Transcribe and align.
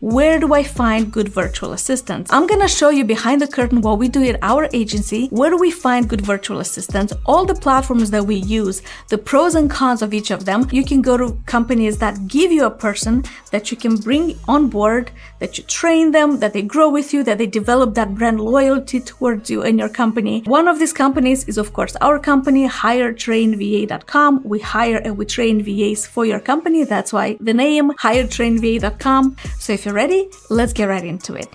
Where 0.00 0.40
do 0.40 0.54
I 0.54 0.62
find 0.62 1.12
good 1.12 1.28
virtual 1.28 1.74
assistants? 1.74 2.32
I'm 2.32 2.46
gonna 2.46 2.68
show 2.68 2.88
you 2.88 3.04
behind 3.04 3.42
the 3.42 3.46
curtain 3.46 3.82
what 3.82 3.98
we 3.98 4.08
do 4.08 4.24
at 4.24 4.38
our 4.40 4.66
agency. 4.72 5.28
Where 5.28 5.50
do 5.50 5.58
we 5.58 5.70
find 5.70 6.08
good 6.08 6.22
virtual 6.22 6.58
assistants? 6.58 7.12
All 7.26 7.44
the 7.44 7.54
platforms 7.54 8.10
that 8.10 8.24
we 8.24 8.36
use, 8.36 8.80
the 9.10 9.18
pros 9.18 9.54
and 9.54 9.68
cons 9.68 10.00
of 10.00 10.14
each 10.14 10.30
of 10.30 10.46
them. 10.46 10.66
You 10.72 10.86
can 10.86 11.02
go 11.02 11.18
to 11.18 11.38
companies 11.44 11.98
that 11.98 12.28
give 12.28 12.50
you 12.50 12.64
a 12.64 12.70
person 12.70 13.24
that 13.50 13.70
you 13.70 13.76
can 13.76 13.96
bring 13.96 14.38
on 14.48 14.68
board, 14.68 15.10
that 15.38 15.58
you 15.58 15.64
train 15.64 16.12
them, 16.12 16.38
that 16.38 16.54
they 16.54 16.62
grow 16.62 16.88
with 16.88 17.12
you, 17.12 17.22
that 17.24 17.36
they 17.36 17.46
develop 17.46 17.94
that 17.96 18.14
brand 18.14 18.40
loyalty 18.40 19.00
towards 19.00 19.50
you 19.50 19.60
and 19.62 19.78
your 19.78 19.90
company. 19.90 20.42
One 20.46 20.66
of 20.66 20.78
these 20.78 20.94
companies 20.94 21.44
is, 21.44 21.58
of 21.58 21.74
course, 21.74 21.94
our 22.00 22.18
company, 22.18 22.66
hiretrainva.com. 22.66 24.44
We 24.44 24.60
hire 24.60 24.96
and 24.96 25.18
we 25.18 25.26
train 25.26 25.62
VAs 25.62 26.06
for 26.06 26.24
your 26.24 26.40
company. 26.40 26.84
That's 26.84 27.12
why 27.12 27.36
the 27.38 27.52
name 27.52 27.90
hiretrainva.com. 27.90 29.36
So 29.58 29.74
if 29.74 29.84
you're 29.84 29.89
ready, 29.92 30.30
let's 30.48 30.72
get 30.72 30.84
right 30.88 31.04
into 31.04 31.34
it. 31.34 31.48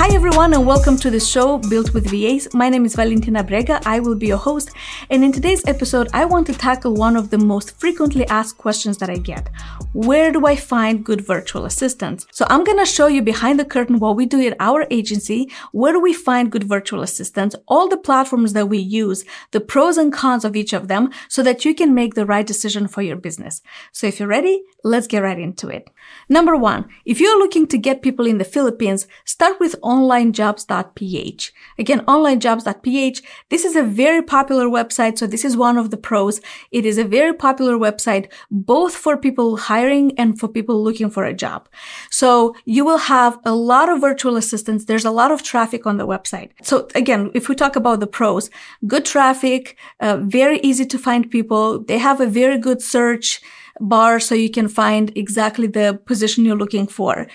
Hi 0.00 0.08
everyone 0.14 0.54
and 0.54 0.64
welcome 0.64 0.96
to 0.96 1.10
the 1.10 1.20
show 1.20 1.58
Built 1.58 1.92
with 1.92 2.08
VAs. 2.10 2.48
My 2.54 2.70
name 2.70 2.86
is 2.86 2.94
Valentina 2.94 3.44
Brega. 3.44 3.82
I 3.84 4.00
will 4.00 4.14
be 4.14 4.28
your 4.28 4.38
host. 4.38 4.70
And 5.10 5.22
in 5.22 5.30
today's 5.30 5.62
episode, 5.66 6.08
I 6.14 6.24
want 6.24 6.46
to 6.46 6.54
tackle 6.54 6.94
one 6.94 7.16
of 7.16 7.28
the 7.28 7.36
most 7.36 7.78
frequently 7.78 8.26
asked 8.28 8.56
questions 8.56 8.96
that 8.96 9.10
I 9.10 9.16
get. 9.16 9.50
Where 9.92 10.32
do 10.32 10.46
I 10.46 10.56
find 10.56 11.04
good 11.04 11.20
virtual 11.20 11.66
assistants? 11.66 12.26
So 12.32 12.46
I'm 12.48 12.64
going 12.64 12.78
to 12.78 12.86
show 12.86 13.08
you 13.08 13.20
behind 13.20 13.60
the 13.60 13.64
curtain 13.66 13.98
what 13.98 14.16
we 14.16 14.24
do 14.24 14.40
at 14.40 14.56
our 14.58 14.86
agency. 14.90 15.52
Where 15.72 15.92
do 15.92 16.00
we 16.00 16.14
find 16.14 16.50
good 16.50 16.64
virtual 16.64 17.02
assistants? 17.02 17.54
All 17.68 17.86
the 17.86 17.98
platforms 17.98 18.54
that 18.54 18.70
we 18.70 18.78
use, 18.78 19.26
the 19.50 19.60
pros 19.60 19.98
and 19.98 20.10
cons 20.10 20.46
of 20.46 20.56
each 20.56 20.72
of 20.72 20.88
them 20.88 21.10
so 21.28 21.42
that 21.42 21.66
you 21.66 21.74
can 21.74 21.94
make 21.94 22.14
the 22.14 22.24
right 22.24 22.46
decision 22.46 22.88
for 22.88 23.02
your 23.02 23.16
business. 23.16 23.60
So 23.92 24.06
if 24.06 24.18
you're 24.18 24.28
ready, 24.28 24.62
let's 24.82 25.06
get 25.06 25.22
right 25.22 25.38
into 25.38 25.68
it. 25.68 25.90
Number 26.30 26.56
one, 26.56 26.88
if 27.04 27.20
you're 27.20 27.38
looking 27.38 27.66
to 27.66 27.76
get 27.76 28.00
people 28.00 28.26
in 28.26 28.38
the 28.38 28.44
Philippines, 28.44 29.06
start 29.26 29.60
with 29.60 29.74
onlinejobs.ph. 29.90 31.52
Again, 31.78 32.00
onlinejobs.ph. 32.06 33.22
This 33.48 33.64
is 33.64 33.74
a 33.74 33.82
very 33.82 34.22
popular 34.22 34.66
website. 34.66 35.18
So 35.18 35.26
this 35.26 35.44
is 35.44 35.56
one 35.56 35.76
of 35.76 35.90
the 35.90 35.96
pros. 35.96 36.40
It 36.70 36.86
is 36.86 36.96
a 36.96 37.04
very 37.04 37.34
popular 37.46 37.74
website, 37.86 38.30
both 38.50 38.94
for 38.94 39.16
people 39.16 39.56
hiring 39.56 40.06
and 40.16 40.38
for 40.38 40.46
people 40.46 40.82
looking 40.82 41.10
for 41.10 41.24
a 41.24 41.34
job. 41.34 41.68
So 42.10 42.54
you 42.64 42.84
will 42.84 43.02
have 43.16 43.38
a 43.44 43.54
lot 43.54 43.88
of 43.88 44.00
virtual 44.00 44.36
assistants. 44.36 44.84
There's 44.84 45.04
a 45.04 45.10
lot 45.20 45.32
of 45.32 45.42
traffic 45.42 45.86
on 45.86 45.96
the 45.96 46.06
website. 46.06 46.50
So 46.62 46.88
again, 46.94 47.30
if 47.34 47.48
we 47.48 47.54
talk 47.56 47.74
about 47.74 47.98
the 47.98 48.06
pros, 48.06 48.48
good 48.86 49.04
traffic, 49.04 49.76
uh, 49.98 50.18
very 50.18 50.60
easy 50.60 50.86
to 50.86 50.98
find 50.98 51.30
people. 51.30 51.82
They 51.82 51.98
have 51.98 52.20
a 52.20 52.26
very 52.26 52.58
good 52.58 52.80
search 52.80 53.40
bar 53.80 54.20
so 54.20 54.34
you 54.34 54.50
can 54.50 54.68
find 54.68 55.10
exactly 55.16 55.66
the 55.66 56.00
position 56.04 56.44
you're 56.44 56.62
looking 56.64 56.86
for. 56.86 57.26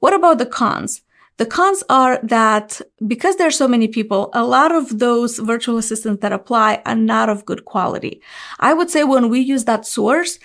What 0.00 0.14
about 0.14 0.38
the 0.38 0.46
cons? 0.46 1.02
The 1.40 1.46
cons 1.46 1.82
are 1.88 2.20
that 2.22 2.82
because 3.06 3.36
there 3.36 3.46
are 3.46 3.50
so 3.50 3.66
many 3.66 3.88
people, 3.88 4.28
a 4.34 4.44
lot 4.44 4.72
of 4.72 4.98
those 4.98 5.38
virtual 5.38 5.78
assistants 5.78 6.20
that 6.20 6.34
apply 6.34 6.82
are 6.84 6.94
not 6.94 7.30
of 7.30 7.46
good 7.46 7.64
quality. 7.64 8.20
I 8.58 8.74
would 8.74 8.90
say 8.90 9.04
when 9.04 9.30
we 9.30 9.40
use 9.40 9.64
that 9.64 9.86
source, 9.86 10.38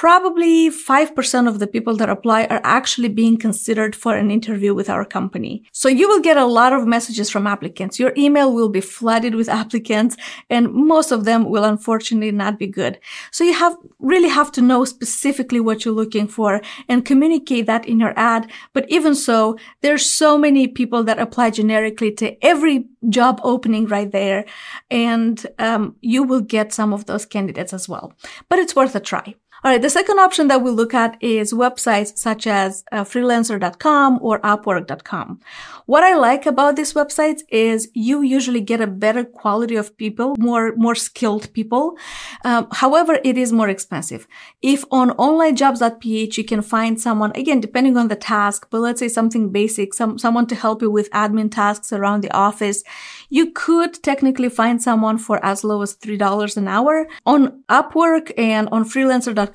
probably 0.00 0.70
5% 0.70 1.46
of 1.46 1.58
the 1.58 1.66
people 1.66 1.94
that 1.96 2.08
apply 2.08 2.44
are 2.46 2.62
actually 2.64 3.10
being 3.10 3.36
considered 3.36 3.94
for 3.94 4.16
an 4.16 4.30
interview 4.30 4.72
with 4.74 4.88
our 4.88 5.04
company. 5.04 5.62
So 5.72 5.90
you 5.90 6.08
will 6.08 6.22
get 6.22 6.38
a 6.38 6.46
lot 6.46 6.72
of 6.72 6.86
messages 6.86 7.28
from 7.28 7.46
applicants. 7.46 8.00
Your 8.00 8.14
email 8.16 8.50
will 8.50 8.70
be 8.70 8.80
flooded 8.80 9.34
with 9.34 9.48
applicants 9.62 10.16
and 10.48 10.72
most 10.72 11.12
of 11.12 11.26
them 11.26 11.50
will 11.50 11.64
unfortunately 11.64 12.32
not 12.32 12.58
be 12.58 12.66
good. 12.66 12.98
So 13.30 13.44
you 13.44 13.52
have 13.52 13.76
really 13.98 14.30
have 14.30 14.50
to 14.52 14.62
know 14.62 14.86
specifically 14.86 15.60
what 15.60 15.84
you're 15.84 16.00
looking 16.02 16.28
for 16.28 16.62
and 16.88 17.04
communicate 17.04 17.66
that 17.66 17.84
in 17.84 18.00
your 18.00 18.14
ad. 18.16 18.50
But 18.72 18.88
even 18.88 19.14
so, 19.14 19.58
there's 19.82 20.06
so 20.06 20.38
many 20.38 20.66
people 20.66 21.04
that 21.04 21.18
apply 21.18 21.50
generically 21.50 22.12
to 22.12 22.42
every 22.42 22.88
job 23.10 23.38
opening 23.44 23.86
right 23.86 24.10
there. 24.10 24.46
And 24.90 25.46
um, 25.58 25.96
you 26.00 26.22
will 26.22 26.40
get 26.40 26.72
some 26.72 26.94
of 26.94 27.04
those 27.04 27.26
candidates 27.26 27.74
as 27.74 27.86
well. 27.86 28.14
But 28.48 28.58
it's 28.60 28.74
worth 28.74 28.94
a 28.94 29.00
try. 29.00 29.34
All 29.62 29.70
right. 29.70 29.82
The 29.82 29.90
second 29.90 30.18
option 30.18 30.48
that 30.48 30.62
we 30.62 30.70
look 30.70 30.94
at 30.94 31.22
is 31.22 31.52
websites 31.52 32.16
such 32.16 32.46
as 32.46 32.82
uh, 32.92 33.04
freelancer.com 33.04 34.18
or 34.22 34.40
upwork.com. 34.40 35.40
What 35.84 36.02
I 36.02 36.14
like 36.14 36.46
about 36.46 36.76
these 36.76 36.94
websites 36.94 37.42
is 37.50 37.90
you 37.92 38.22
usually 38.22 38.62
get 38.62 38.80
a 38.80 38.86
better 38.86 39.22
quality 39.22 39.76
of 39.76 39.96
people, 39.98 40.34
more, 40.38 40.74
more 40.76 40.94
skilled 40.94 41.52
people. 41.52 41.98
Um, 42.42 42.68
however, 42.72 43.18
it 43.22 43.36
is 43.36 43.52
more 43.52 43.68
expensive. 43.68 44.26
If 44.62 44.84
on 44.90 45.10
onlinejobs.ph 45.10 46.38
you 46.38 46.44
can 46.44 46.62
find 46.62 46.98
someone, 46.98 47.32
again, 47.34 47.60
depending 47.60 47.98
on 47.98 48.08
the 48.08 48.16
task, 48.16 48.68
but 48.70 48.80
let's 48.80 49.00
say 49.00 49.08
something 49.08 49.50
basic, 49.50 49.92
some, 49.92 50.18
someone 50.18 50.46
to 50.46 50.54
help 50.54 50.80
you 50.80 50.90
with 50.90 51.10
admin 51.10 51.50
tasks 51.50 51.92
around 51.92 52.22
the 52.22 52.32
office, 52.32 52.82
you 53.28 53.50
could 53.50 54.02
technically 54.02 54.48
find 54.48 54.82
someone 54.82 55.18
for 55.18 55.44
as 55.44 55.64
low 55.64 55.82
as 55.82 55.96
$3 55.96 56.56
an 56.56 56.66
hour. 56.66 57.06
On 57.26 57.62
Upwork 57.68 58.32
and 58.38 58.68
on 58.72 58.84
freelancer.com, 58.84 59.49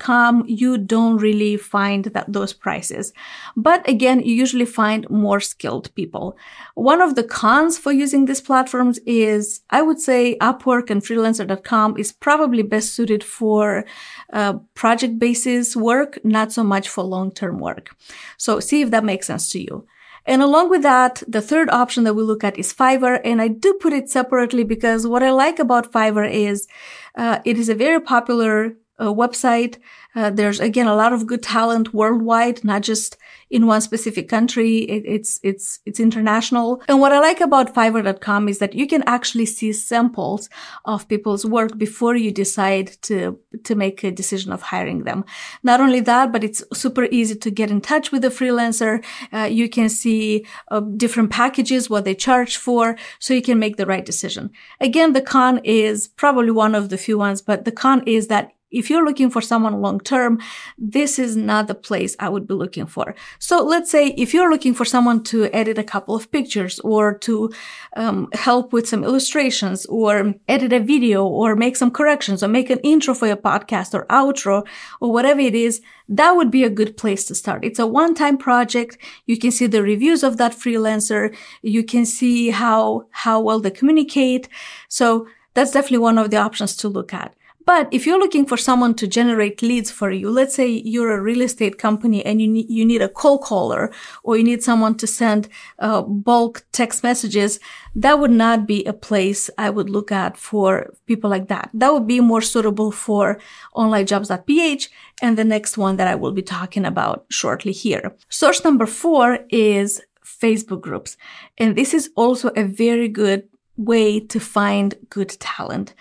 you 0.46 0.78
don't 0.78 1.18
really 1.18 1.56
find 1.56 2.06
that 2.06 2.32
those 2.32 2.52
prices. 2.52 3.12
But 3.56 3.88
again, 3.88 4.20
you 4.20 4.34
usually 4.34 4.64
find 4.64 5.08
more 5.10 5.40
skilled 5.40 5.94
people. 5.94 6.36
One 6.74 7.00
of 7.00 7.14
the 7.14 7.24
cons 7.24 7.78
for 7.78 7.92
using 7.92 8.24
these 8.24 8.40
platforms 8.40 8.98
is 9.06 9.62
I 9.70 9.82
would 9.82 10.00
say 10.00 10.36
Upwork 10.40 10.90
and 10.90 11.02
freelancer.com 11.02 11.96
is 11.98 12.12
probably 12.12 12.62
best 12.62 12.94
suited 12.94 13.22
for 13.24 13.84
uh, 14.32 14.54
project 14.74 15.18
basis 15.18 15.76
work, 15.76 16.18
not 16.24 16.52
so 16.52 16.62
much 16.62 16.88
for 16.88 17.04
long 17.04 17.30
term 17.32 17.58
work. 17.58 17.94
So 18.36 18.60
see 18.60 18.82
if 18.82 18.90
that 18.90 19.04
makes 19.04 19.26
sense 19.26 19.50
to 19.52 19.60
you. 19.60 19.86
And 20.26 20.42
along 20.42 20.70
with 20.70 20.82
that, 20.82 21.22
the 21.28 21.40
third 21.40 21.70
option 21.70 22.02
that 22.04 22.14
we 22.14 22.22
look 22.22 22.42
at 22.42 22.58
is 22.58 22.74
Fiverr. 22.74 23.20
And 23.24 23.40
I 23.40 23.48
do 23.48 23.74
put 23.74 23.92
it 23.92 24.10
separately 24.10 24.64
because 24.64 25.06
what 25.06 25.22
I 25.22 25.30
like 25.30 25.60
about 25.60 25.92
Fiverr 25.92 26.28
is 26.30 26.66
uh, 27.14 27.38
it 27.44 27.56
is 27.58 27.68
a 27.68 27.74
very 27.74 28.00
popular 28.00 28.76
uh, 28.98 29.06
website. 29.06 29.78
Uh, 30.14 30.30
there's 30.30 30.60
again 30.60 30.86
a 30.86 30.94
lot 30.94 31.12
of 31.12 31.26
good 31.26 31.42
talent 31.42 31.92
worldwide, 31.92 32.64
not 32.64 32.82
just 32.82 33.16
in 33.50 33.66
one 33.66 33.80
specific 33.80 34.28
country. 34.28 34.78
It, 34.78 35.04
it's 35.06 35.38
it's 35.42 35.80
it's 35.84 36.00
international. 36.00 36.82
And 36.88 37.00
what 37.00 37.12
I 37.12 37.20
like 37.20 37.40
about 37.40 37.74
Fiverr.com 37.74 38.48
is 38.48 38.58
that 38.58 38.74
you 38.74 38.86
can 38.86 39.02
actually 39.06 39.46
see 39.46 39.72
samples 39.72 40.48
of 40.84 41.06
people's 41.08 41.44
work 41.44 41.76
before 41.76 42.16
you 42.16 42.32
decide 42.32 42.96
to 43.02 43.38
to 43.64 43.74
make 43.74 44.02
a 44.02 44.10
decision 44.10 44.52
of 44.52 44.62
hiring 44.62 45.04
them. 45.04 45.24
Not 45.62 45.80
only 45.80 46.00
that, 46.00 46.32
but 46.32 46.42
it's 46.42 46.64
super 46.72 47.04
easy 47.10 47.36
to 47.36 47.50
get 47.50 47.70
in 47.70 47.80
touch 47.80 48.10
with 48.10 48.22
the 48.22 48.28
freelancer. 48.28 49.04
Uh, 49.32 49.48
you 49.50 49.68
can 49.68 49.88
see 49.88 50.46
uh, 50.70 50.80
different 50.80 51.30
packages, 51.30 51.90
what 51.90 52.04
they 52.04 52.14
charge 52.14 52.56
for, 52.56 52.96
so 53.18 53.34
you 53.34 53.42
can 53.42 53.58
make 53.58 53.76
the 53.76 53.86
right 53.86 54.04
decision. 54.04 54.50
Again, 54.80 55.12
the 55.12 55.20
con 55.20 55.60
is 55.62 56.08
probably 56.08 56.50
one 56.50 56.74
of 56.74 56.88
the 56.88 56.98
few 56.98 57.18
ones, 57.18 57.42
but 57.42 57.64
the 57.64 57.72
con 57.72 58.02
is 58.06 58.28
that 58.28 58.52
if 58.78 58.90
you're 58.90 59.04
looking 59.04 59.30
for 59.30 59.40
someone 59.40 59.80
long 59.80 60.00
term, 60.00 60.40
this 60.76 61.18
is 61.18 61.36
not 61.36 61.66
the 61.66 61.74
place 61.74 62.14
I 62.18 62.28
would 62.28 62.46
be 62.46 62.54
looking 62.54 62.86
for. 62.86 63.14
So 63.38 63.62
let's 63.62 63.90
say 63.90 64.08
if 64.16 64.34
you're 64.34 64.50
looking 64.50 64.74
for 64.74 64.84
someone 64.84 65.22
to 65.24 65.44
edit 65.52 65.78
a 65.78 65.84
couple 65.84 66.14
of 66.14 66.30
pictures 66.30 66.78
or 66.80 67.18
to 67.18 67.50
um, 67.96 68.28
help 68.32 68.72
with 68.72 68.88
some 68.88 69.04
illustrations 69.04 69.86
or 69.86 70.34
edit 70.48 70.72
a 70.72 70.80
video 70.80 71.24
or 71.24 71.56
make 71.56 71.76
some 71.76 71.90
corrections 71.90 72.42
or 72.42 72.48
make 72.48 72.70
an 72.70 72.80
intro 72.80 73.14
for 73.14 73.26
your 73.26 73.36
podcast 73.36 73.94
or 73.94 74.06
outro 74.06 74.66
or 75.00 75.12
whatever 75.12 75.40
it 75.40 75.54
is, 75.54 75.80
that 76.08 76.32
would 76.32 76.50
be 76.50 76.64
a 76.64 76.70
good 76.70 76.96
place 76.96 77.24
to 77.26 77.34
start. 77.34 77.64
It's 77.64 77.78
a 77.78 77.86
one-time 77.86 78.38
project. 78.38 78.98
You 79.26 79.38
can 79.38 79.50
see 79.50 79.66
the 79.66 79.82
reviews 79.82 80.22
of 80.22 80.36
that 80.36 80.52
freelancer. 80.52 81.34
You 81.62 81.82
can 81.82 82.04
see 82.06 82.50
how, 82.50 83.06
how 83.10 83.40
well 83.40 83.60
they 83.60 83.70
communicate. 83.70 84.48
So 84.88 85.26
that's 85.54 85.72
definitely 85.72 85.98
one 85.98 86.18
of 86.18 86.30
the 86.30 86.36
options 86.36 86.76
to 86.76 86.88
look 86.88 87.12
at. 87.14 87.34
But 87.66 87.88
if 87.90 88.06
you're 88.06 88.20
looking 88.20 88.46
for 88.46 88.56
someone 88.56 88.94
to 88.94 89.08
generate 89.08 89.60
leads 89.60 89.90
for 89.90 90.10
you, 90.12 90.30
let's 90.30 90.54
say 90.54 90.68
you're 90.68 91.12
a 91.12 91.20
real 91.20 91.42
estate 91.42 91.78
company 91.78 92.24
and 92.24 92.40
you 92.40 92.46
need, 92.46 92.70
you 92.70 92.84
need 92.84 93.02
a 93.02 93.08
cold 93.08 93.42
caller 93.42 93.92
or 94.22 94.36
you 94.36 94.44
need 94.44 94.62
someone 94.62 94.94
to 94.98 95.06
send 95.06 95.48
uh, 95.80 96.02
bulk 96.02 96.64
text 96.70 97.02
messages, 97.02 97.58
that 97.96 98.20
would 98.20 98.30
not 98.30 98.68
be 98.68 98.84
a 98.84 98.92
place 98.92 99.50
I 99.58 99.70
would 99.70 99.90
look 99.90 100.12
at 100.12 100.36
for 100.36 100.94
people 101.06 101.28
like 101.28 101.48
that. 101.48 101.70
That 101.74 101.92
would 101.92 102.06
be 102.06 102.20
more 102.20 102.40
suitable 102.40 102.92
for 102.92 103.40
onlinejobs.ph 103.74 104.88
and 105.20 105.36
the 105.36 105.44
next 105.44 105.76
one 105.76 105.96
that 105.96 106.06
I 106.06 106.14
will 106.14 106.32
be 106.32 106.42
talking 106.42 106.84
about 106.84 107.26
shortly 107.30 107.72
here. 107.72 108.14
Source 108.28 108.62
number 108.62 108.86
four 108.86 109.40
is 109.50 110.00
Facebook 110.24 110.82
groups. 110.82 111.16
And 111.58 111.76
this 111.76 111.94
is 111.94 112.10
also 112.14 112.50
a 112.56 112.64
very 112.64 113.08
good 113.08 113.48
way 113.76 114.20
to 114.20 114.40
find 114.40 114.94
good 115.10 115.30
talent. 115.40 115.94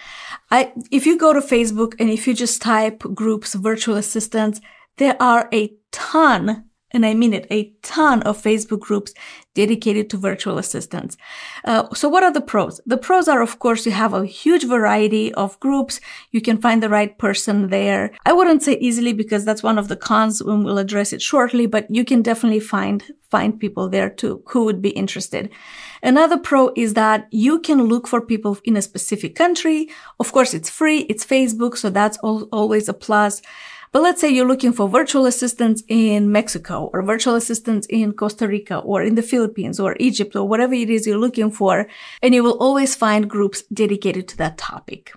I, 0.52 0.72
if 0.92 1.06
you 1.06 1.18
go 1.18 1.34
to 1.34 1.42
Facebook 1.42 1.94
and 2.00 2.10
if 2.10 2.28
you 2.28 2.34
just 2.34 2.62
type 2.62 3.00
groups, 3.14 3.54
virtual 3.54 3.96
assistants, 3.96 4.62
there 4.98 5.18
are 5.22 5.50
a 5.54 5.74
ton 5.92 6.66
and 6.96 7.06
I 7.06 7.14
mean 7.14 7.34
it, 7.34 7.46
a 7.52 7.74
ton 7.82 8.22
of 8.24 8.42
Facebook 8.42 8.80
groups 8.80 9.14
dedicated 9.54 10.10
to 10.10 10.18
virtual 10.18 10.58
assistants. 10.58 11.18
Uh, 11.66 11.94
so 11.94 12.08
what 12.08 12.24
are 12.24 12.32
the 12.32 12.40
pros? 12.40 12.80
The 12.86 12.98
pros 12.98 13.28
are, 13.28 13.42
of 13.42 13.60
course, 13.60 13.86
you 13.86 13.92
have 13.92 14.14
a 14.14 14.26
huge 14.26 14.66
variety 14.66 15.34
of 15.34 15.60
groups. 15.60 16.00
You 16.32 16.42
can 16.42 16.58
find 16.58 16.82
the 16.82 16.88
right 16.90 17.18
person 17.18 17.70
there. 17.70 18.12
I 18.26 18.32
wouldn't 18.32 18.64
say 18.64 18.78
easily 18.80 19.12
because 19.12 19.44
that's 19.44 19.62
one 19.62 19.78
of 19.78 19.90
the 19.90 19.98
cons 19.98 20.40
and 20.40 20.64
we'll 20.64 20.78
address 20.78 21.12
it 21.12 21.22
shortly, 21.22 21.66
but 21.66 21.86
you 21.90 22.06
can 22.06 22.22
definitely 22.22 22.62
find, 22.62 23.04
find 23.30 23.60
people 23.60 23.90
there 23.90 24.10
too 24.10 24.44
who 24.48 24.64
would 24.64 24.82
be 24.82 24.92
interested. 24.92 25.50
Another 26.06 26.38
pro 26.38 26.72
is 26.76 26.94
that 26.94 27.28
you 27.32 27.60
can 27.60 27.82
look 27.82 28.08
for 28.08 28.22
people 28.22 28.60
in 28.64 28.78
a 28.78 28.82
specific 28.82 29.34
country. 29.34 29.90
Of 30.20 30.32
course, 30.32 30.54
it's 30.54 30.70
free. 30.70 31.00
It's 31.10 31.26
Facebook. 31.26 31.76
So 31.78 31.90
that's 31.90 32.20
al- 32.24 32.48
always 32.52 32.88
a 32.88 32.94
plus. 32.94 33.42
But 33.92 34.04
let's 34.04 34.22
say 34.22 34.30
you're 34.30 34.48
looking 34.48 34.72
for 34.72 34.88
virtual 34.88 35.26
assistants 35.26 35.82
in 35.88 36.32
Mexico 36.32 36.92
or 36.94 37.02
virtual 37.02 37.34
assistants 37.34 37.88
in 37.90 38.14
Costa 38.14 38.48
Rica 38.48 38.78
or 38.78 39.02
in 39.02 39.16
the 39.16 39.24
Philippines 39.24 39.80
or 39.80 39.96
Egypt 40.00 40.36
or 40.36 40.48
whatever 40.48 40.76
it 40.76 40.92
is 40.92 41.08
you're 41.08 41.18
looking 41.18 41.50
for. 41.50 41.88
And 42.22 42.36
you 42.36 42.44
will 42.44 42.60
always 42.60 42.94
find 42.94 43.28
groups 43.28 43.64
dedicated 43.74 44.28
to 44.28 44.38
that 44.38 44.60
topic. 44.60 45.12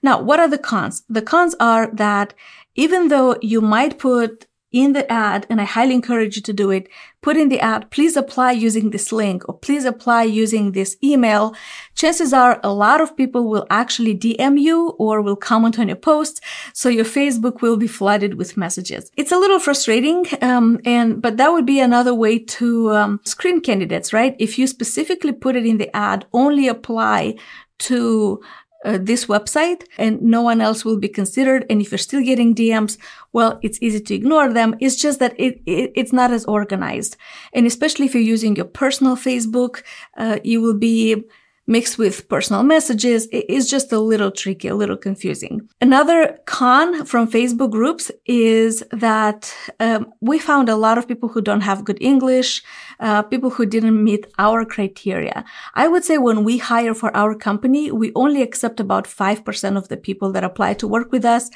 Now, 0.00 0.22
what 0.22 0.38
are 0.38 0.48
the 0.48 0.58
cons? 0.58 1.02
The 1.08 1.22
cons 1.22 1.56
are 1.58 1.90
that 1.94 2.34
even 2.76 3.08
though 3.08 3.36
you 3.42 3.60
might 3.60 3.98
put 3.98 4.46
in 4.72 4.92
the 4.92 5.10
ad, 5.10 5.46
and 5.50 5.60
I 5.60 5.64
highly 5.64 5.94
encourage 5.94 6.36
you 6.36 6.42
to 6.42 6.52
do 6.52 6.70
it, 6.70 6.88
put 7.22 7.36
in 7.36 7.48
the 7.48 7.60
ad, 7.60 7.90
please 7.90 8.16
apply 8.16 8.52
using 8.52 8.90
this 8.90 9.10
link 9.12 9.48
or 9.48 9.58
please 9.58 9.84
apply 9.84 10.24
using 10.24 10.72
this 10.72 10.96
email. 11.02 11.54
Chances 11.94 12.32
are 12.32 12.60
a 12.62 12.72
lot 12.72 13.00
of 13.00 13.16
people 13.16 13.48
will 13.48 13.66
actually 13.68 14.16
DM 14.16 14.60
you 14.60 14.90
or 14.98 15.20
will 15.20 15.36
comment 15.36 15.78
on 15.78 15.88
your 15.88 15.96
posts. 15.96 16.40
So 16.72 16.88
your 16.88 17.04
Facebook 17.04 17.62
will 17.62 17.76
be 17.76 17.88
flooded 17.88 18.34
with 18.34 18.56
messages. 18.56 19.10
It's 19.16 19.32
a 19.32 19.38
little 19.38 19.58
frustrating. 19.58 20.26
Um, 20.40 20.80
and, 20.84 21.20
but 21.20 21.36
that 21.36 21.50
would 21.50 21.66
be 21.66 21.80
another 21.80 22.14
way 22.14 22.38
to 22.38 22.90
um, 22.92 23.20
screen 23.24 23.60
candidates, 23.60 24.12
right? 24.12 24.36
If 24.38 24.58
you 24.58 24.66
specifically 24.66 25.32
put 25.32 25.56
it 25.56 25.66
in 25.66 25.78
the 25.78 25.94
ad, 25.94 26.26
only 26.32 26.68
apply 26.68 27.36
to 27.80 28.40
uh, 28.84 28.98
this 29.00 29.26
website 29.26 29.84
and 29.98 30.20
no 30.22 30.42
one 30.42 30.60
else 30.60 30.84
will 30.84 30.98
be 30.98 31.08
considered. 31.08 31.66
And 31.68 31.80
if 31.80 31.90
you're 31.90 31.98
still 31.98 32.22
getting 32.22 32.54
DMs, 32.54 32.96
well, 33.32 33.58
it's 33.62 33.78
easy 33.80 34.00
to 34.00 34.14
ignore 34.14 34.52
them. 34.52 34.74
It's 34.80 34.96
just 34.96 35.18
that 35.18 35.34
it, 35.38 35.60
it 35.66 35.92
it's 35.94 36.12
not 36.12 36.30
as 36.30 36.44
organized. 36.46 37.16
And 37.52 37.66
especially 37.66 38.06
if 38.06 38.14
you're 38.14 38.22
using 38.22 38.56
your 38.56 38.66
personal 38.66 39.16
Facebook, 39.16 39.82
uh, 40.16 40.38
you 40.44 40.60
will 40.60 40.78
be 40.78 41.24
mixed 41.70 41.96
with 41.96 42.28
personal 42.28 42.64
messages 42.64 43.28
is 43.28 43.70
just 43.70 43.92
a 43.92 44.00
little 44.00 44.32
tricky, 44.32 44.68
a 44.68 44.74
little 44.74 44.96
confusing. 44.96 45.68
Another 45.80 46.38
con 46.44 47.06
from 47.06 47.30
Facebook 47.30 47.70
groups 47.70 48.10
is 48.26 48.82
that 48.90 49.54
um, 49.78 50.12
we 50.20 50.38
found 50.38 50.68
a 50.68 50.74
lot 50.76 50.98
of 50.98 51.06
people 51.06 51.28
who 51.28 51.40
don't 51.40 51.60
have 51.60 51.84
good 51.84 51.98
English, 52.00 52.62
uh, 52.98 53.22
people 53.22 53.50
who 53.50 53.64
didn't 53.64 54.02
meet 54.02 54.26
our 54.38 54.64
criteria. 54.64 55.44
I 55.74 55.86
would 55.86 56.04
say 56.04 56.18
when 56.18 56.42
we 56.42 56.58
hire 56.58 56.92
for 56.92 57.16
our 57.16 57.34
company, 57.36 57.92
we 57.92 58.10
only 58.14 58.42
accept 58.42 58.80
about 58.80 59.04
5% 59.04 59.76
of 59.76 59.88
the 59.88 59.96
people 59.96 60.32
that 60.32 60.44
apply 60.44 60.74
to 60.74 60.88
work 60.88 61.12
with 61.12 61.24
us. 61.24 61.50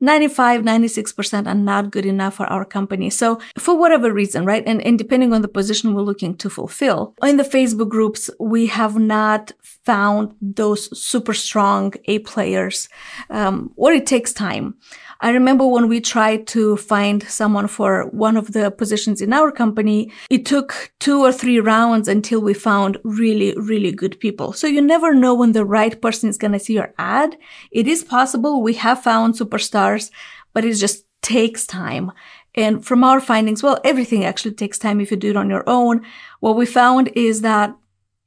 95, 0.00 0.62
96% 0.62 1.46
are 1.46 1.54
not 1.54 1.90
good 1.90 2.04
enough 2.06 2.34
for 2.34 2.46
our 2.46 2.64
company. 2.64 3.10
So 3.10 3.40
for 3.58 3.78
whatever 3.78 4.12
reason, 4.12 4.44
right? 4.44 4.62
And, 4.66 4.82
and 4.82 4.98
depending 4.98 5.32
on 5.32 5.42
the 5.42 5.48
position 5.48 5.94
we're 5.94 6.02
looking 6.02 6.36
to 6.36 6.50
fulfill. 6.50 7.14
In 7.22 7.38
the 7.38 7.42
Facebook 7.42 7.88
groups, 7.88 8.28
we 8.38 8.66
have 8.66 8.98
not 8.98 9.52
found 9.62 10.34
those 10.40 10.98
super 10.98 11.32
strong 11.32 11.94
A 12.06 12.18
players, 12.20 12.88
um, 13.30 13.72
or 13.76 13.92
it 13.92 14.06
takes 14.06 14.32
time. 14.32 14.74
I 15.20 15.30
remember 15.30 15.66
when 15.66 15.88
we 15.88 16.00
tried 16.00 16.46
to 16.48 16.76
find 16.76 17.22
someone 17.22 17.68
for 17.68 18.06
one 18.10 18.36
of 18.36 18.52
the 18.52 18.70
positions 18.70 19.20
in 19.22 19.32
our 19.32 19.50
company, 19.50 20.12
it 20.30 20.44
took 20.44 20.92
two 21.00 21.22
or 21.24 21.32
three 21.32 21.58
rounds 21.58 22.08
until 22.08 22.40
we 22.40 22.54
found 22.54 22.98
really, 23.02 23.54
really 23.56 23.92
good 23.92 24.20
people. 24.20 24.52
So 24.52 24.66
you 24.66 24.82
never 24.82 25.14
know 25.14 25.34
when 25.34 25.52
the 25.52 25.64
right 25.64 26.00
person 26.00 26.28
is 26.28 26.38
going 26.38 26.52
to 26.52 26.58
see 26.58 26.74
your 26.74 26.92
ad. 26.98 27.36
It 27.70 27.86
is 27.86 28.04
possible. 28.04 28.62
We 28.62 28.74
have 28.74 29.02
found 29.02 29.34
superstars, 29.34 30.10
but 30.52 30.64
it 30.64 30.74
just 30.74 31.04
takes 31.22 31.66
time. 31.66 32.12
And 32.54 32.84
from 32.84 33.04
our 33.04 33.20
findings, 33.20 33.62
well, 33.62 33.78
everything 33.84 34.24
actually 34.24 34.54
takes 34.54 34.78
time 34.78 35.00
if 35.00 35.10
you 35.10 35.16
do 35.16 35.30
it 35.30 35.36
on 35.36 35.50
your 35.50 35.64
own. 35.66 36.02
What 36.40 36.56
we 36.56 36.66
found 36.66 37.08
is 37.14 37.42
that 37.42 37.74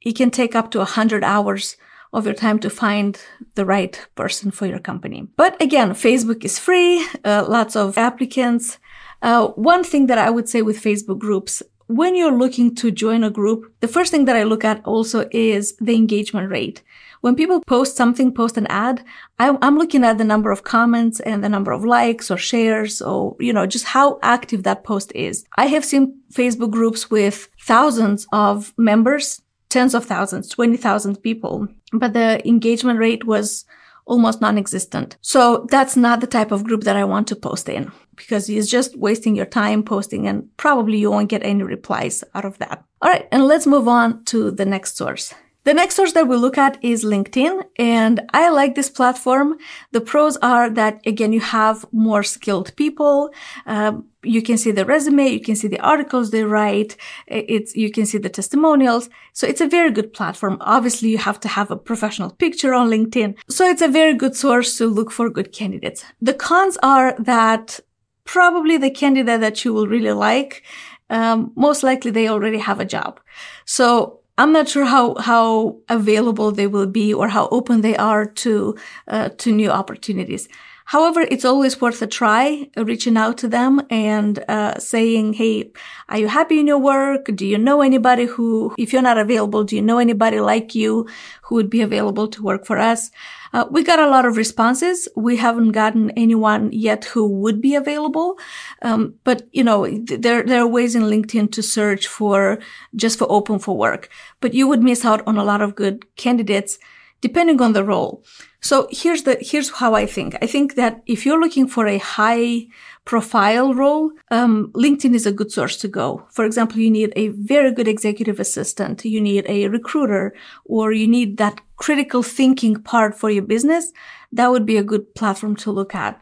it 0.02 0.16
can 0.16 0.30
take 0.30 0.54
up 0.54 0.70
to 0.70 0.80
a 0.80 0.84
hundred 0.84 1.24
hours 1.24 1.76
of 2.12 2.24
your 2.26 2.34
time 2.34 2.58
to 2.60 2.70
find 2.70 3.20
the 3.54 3.64
right 3.64 4.06
person 4.14 4.50
for 4.50 4.66
your 4.66 4.78
company. 4.78 5.28
But 5.36 5.60
again, 5.62 5.90
Facebook 5.90 6.44
is 6.44 6.58
free, 6.58 7.06
uh, 7.24 7.44
lots 7.48 7.76
of 7.76 7.96
applicants. 7.96 8.78
Uh, 9.22 9.48
one 9.48 9.84
thing 9.84 10.06
that 10.06 10.18
I 10.18 10.30
would 10.30 10.48
say 10.48 10.62
with 10.62 10.82
Facebook 10.82 11.18
groups, 11.18 11.62
when 11.86 12.14
you're 12.14 12.36
looking 12.36 12.74
to 12.76 12.90
join 12.90 13.24
a 13.24 13.30
group, 13.30 13.72
the 13.80 13.88
first 13.88 14.10
thing 14.10 14.24
that 14.26 14.36
I 14.36 14.44
look 14.44 14.64
at 14.64 14.84
also 14.84 15.28
is 15.32 15.76
the 15.76 15.94
engagement 15.94 16.50
rate. 16.50 16.82
When 17.20 17.34
people 17.34 17.60
post 17.66 17.96
something, 17.96 18.32
post 18.32 18.56
an 18.56 18.66
ad, 18.68 19.04
I, 19.38 19.56
I'm 19.60 19.76
looking 19.76 20.04
at 20.04 20.16
the 20.16 20.24
number 20.24 20.50
of 20.50 20.64
comments 20.64 21.20
and 21.20 21.44
the 21.44 21.48
number 21.48 21.70
of 21.70 21.84
likes 21.84 22.30
or 22.30 22.38
shares 22.38 23.02
or, 23.02 23.36
you 23.38 23.52
know, 23.52 23.66
just 23.66 23.84
how 23.84 24.18
active 24.22 24.62
that 24.62 24.84
post 24.84 25.12
is. 25.14 25.44
I 25.56 25.66
have 25.66 25.84
seen 25.84 26.20
Facebook 26.32 26.70
groups 26.70 27.10
with 27.10 27.48
thousands 27.60 28.26
of 28.32 28.72
members 28.78 29.42
tens 29.70 29.94
of 29.94 30.04
thousands, 30.04 30.48
20,000 30.48 31.22
people, 31.22 31.68
but 31.92 32.12
the 32.12 32.46
engagement 32.46 32.98
rate 32.98 33.24
was 33.24 33.64
almost 34.04 34.40
non-existent. 34.40 35.16
So 35.20 35.66
that's 35.70 35.96
not 35.96 36.20
the 36.20 36.26
type 36.26 36.50
of 36.50 36.64
group 36.64 36.82
that 36.82 36.96
I 36.96 37.04
want 37.04 37.28
to 37.28 37.36
post 37.36 37.68
in 37.68 37.92
because 38.16 38.50
it's 38.50 38.68
just 38.68 38.98
wasting 38.98 39.36
your 39.36 39.46
time 39.46 39.82
posting 39.82 40.26
and 40.26 40.48
probably 40.56 40.98
you 40.98 41.10
won't 41.10 41.28
get 41.28 41.44
any 41.44 41.62
replies 41.62 42.24
out 42.34 42.44
of 42.44 42.58
that. 42.58 42.84
All 43.00 43.10
right. 43.10 43.26
And 43.30 43.46
let's 43.46 43.66
move 43.66 43.88
on 43.88 44.24
to 44.24 44.50
the 44.50 44.66
next 44.66 44.96
source. 44.96 45.32
The 45.64 45.74
next 45.74 45.96
source 45.96 46.12
that 46.12 46.26
we 46.26 46.36
look 46.36 46.56
at 46.56 46.82
is 46.82 47.04
LinkedIn, 47.04 47.64
and 47.76 48.20
I 48.32 48.48
like 48.48 48.74
this 48.74 48.88
platform. 48.88 49.58
The 49.92 50.00
pros 50.00 50.38
are 50.38 50.70
that 50.70 51.00
again, 51.06 51.34
you 51.34 51.40
have 51.40 51.84
more 51.92 52.22
skilled 52.22 52.74
people. 52.76 53.30
Um, 53.66 54.06
you 54.22 54.40
can 54.40 54.56
see 54.56 54.70
the 54.70 54.86
resume, 54.86 55.28
you 55.28 55.40
can 55.40 55.56
see 55.56 55.68
the 55.68 55.80
articles 55.80 56.30
they 56.30 56.44
write. 56.44 56.96
It's 57.26 57.76
you 57.76 57.90
can 57.90 58.06
see 58.06 58.18
the 58.18 58.30
testimonials. 58.30 59.10
So 59.34 59.46
it's 59.46 59.60
a 59.60 59.66
very 59.66 59.90
good 59.90 60.14
platform. 60.14 60.56
Obviously, 60.62 61.10
you 61.10 61.18
have 61.18 61.40
to 61.40 61.48
have 61.48 61.70
a 61.70 61.76
professional 61.76 62.30
picture 62.30 62.72
on 62.72 62.88
LinkedIn. 62.88 63.36
So 63.48 63.68
it's 63.68 63.82
a 63.82 63.88
very 63.88 64.14
good 64.14 64.34
source 64.36 64.78
to 64.78 64.86
look 64.86 65.10
for 65.10 65.28
good 65.28 65.52
candidates. 65.52 66.04
The 66.22 66.34
cons 66.34 66.78
are 66.82 67.14
that 67.18 67.80
probably 68.24 68.78
the 68.78 68.90
candidate 68.90 69.40
that 69.40 69.64
you 69.64 69.74
will 69.74 69.88
really 69.88 70.12
like, 70.12 70.62
um, 71.10 71.52
most 71.56 71.82
likely 71.82 72.10
they 72.10 72.28
already 72.28 72.58
have 72.58 72.80
a 72.80 72.84
job. 72.84 73.20
So 73.64 74.19
I'm 74.38 74.52
not 74.52 74.68
sure 74.68 74.84
how 74.84 75.16
how 75.16 75.78
available 75.88 76.50
they 76.52 76.66
will 76.66 76.86
be 76.86 77.12
or 77.12 77.28
how 77.28 77.48
open 77.48 77.80
they 77.82 77.96
are 77.96 78.24
to 78.26 78.76
uh, 79.08 79.28
to 79.38 79.52
new 79.52 79.70
opportunities. 79.70 80.48
However, 80.90 81.20
it's 81.20 81.44
always 81.44 81.80
worth 81.80 82.02
a 82.02 82.08
try 82.08 82.68
uh, 82.76 82.84
reaching 82.84 83.16
out 83.16 83.38
to 83.38 83.48
them 83.48 83.80
and 83.90 84.42
uh, 84.48 84.76
saying, 84.80 85.34
Hey, 85.34 85.70
are 86.08 86.18
you 86.18 86.26
happy 86.26 86.58
in 86.58 86.66
your 86.66 86.80
work? 86.80 87.26
Do 87.32 87.46
you 87.46 87.58
know 87.58 87.80
anybody 87.80 88.24
who, 88.24 88.74
if 88.76 88.92
you're 88.92 89.00
not 89.00 89.16
available, 89.16 89.62
do 89.62 89.76
you 89.76 89.82
know 89.82 89.98
anybody 89.98 90.40
like 90.40 90.74
you 90.74 91.06
who 91.42 91.54
would 91.54 91.70
be 91.70 91.80
available 91.80 92.26
to 92.26 92.42
work 92.42 92.66
for 92.66 92.76
us? 92.76 93.12
Uh, 93.52 93.66
we 93.70 93.82
got 93.82 93.98
a 93.98 94.08
lot 94.08 94.24
of 94.24 94.36
responses. 94.36 95.08
We 95.16 95.36
haven't 95.36 95.72
gotten 95.72 96.10
anyone 96.12 96.70
yet 96.72 97.04
who 97.06 97.26
would 97.26 97.60
be 97.60 97.74
available. 97.74 98.38
Um, 98.82 99.14
but 99.24 99.48
you 99.52 99.64
know, 99.64 99.88
there, 100.04 100.42
there 100.42 100.62
are 100.62 100.66
ways 100.66 100.94
in 100.94 101.02
LinkedIn 101.02 101.52
to 101.52 101.62
search 101.62 102.06
for 102.06 102.58
just 102.94 103.18
for 103.18 103.26
open 103.30 103.58
for 103.58 103.76
work, 103.76 104.08
but 104.40 104.54
you 104.54 104.68
would 104.68 104.82
miss 104.82 105.04
out 105.04 105.22
on 105.26 105.36
a 105.36 105.44
lot 105.44 105.62
of 105.62 105.74
good 105.74 106.04
candidates 106.16 106.78
depending 107.20 107.60
on 107.60 107.72
the 107.72 107.84
role. 107.84 108.24
So 108.60 108.88
here's 108.90 109.24
the, 109.24 109.38
here's 109.40 109.70
how 109.70 109.94
I 109.94 110.06
think. 110.06 110.36
I 110.42 110.46
think 110.46 110.74
that 110.74 111.02
if 111.06 111.24
you're 111.24 111.40
looking 111.40 111.66
for 111.66 111.86
a 111.86 111.98
high 111.98 112.66
profile 113.04 113.74
role, 113.74 114.12
um, 114.30 114.70
LinkedIn 114.74 115.14
is 115.14 115.26
a 115.26 115.32
good 115.32 115.50
source 115.50 115.76
to 115.78 115.88
go. 115.88 116.26
For 116.30 116.44
example, 116.44 116.78
you 116.78 116.90
need 116.90 117.12
a 117.16 117.28
very 117.28 117.72
good 117.72 117.88
executive 117.88 118.38
assistant. 118.38 119.04
You 119.04 119.20
need 119.20 119.46
a 119.48 119.68
recruiter 119.68 120.34
or 120.64 120.92
you 120.92 121.08
need 121.08 121.38
that 121.38 121.60
critical 121.76 122.22
thinking 122.22 122.82
part 122.82 123.18
for 123.18 123.30
your 123.30 123.42
business. 123.42 123.92
That 124.32 124.50
would 124.50 124.66
be 124.66 124.76
a 124.76 124.84
good 124.84 125.14
platform 125.14 125.56
to 125.56 125.70
look 125.72 125.94
at. 125.94 126.20